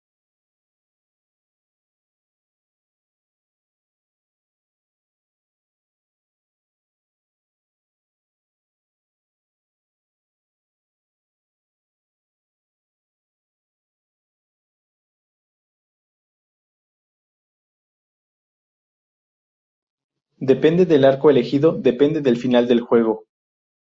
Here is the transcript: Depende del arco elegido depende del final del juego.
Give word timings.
Depende 20.43 20.87
del 20.87 21.05
arco 21.05 21.29
elegido 21.29 21.73
depende 21.73 22.21
del 22.21 22.35
final 22.37 22.67
del 22.67 22.81
juego. 22.81 23.25